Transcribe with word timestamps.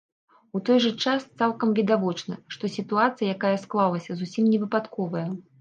У 0.59 0.61
той 0.69 0.79
жа 0.85 0.91
час 1.03 1.27
цалкам 1.41 1.75
відавочна, 1.81 2.39
што 2.57 2.71
сітуацыя, 2.79 3.29
якая 3.37 3.55
склалася, 3.67 4.11
зусім 4.23 4.43
не 4.57 4.65
выпадковая. 4.65 5.27